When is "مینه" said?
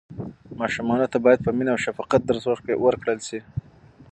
1.57-1.71